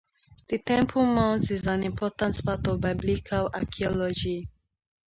[0.49, 4.49] The Temple Mount is an important part of Biblical archaeology.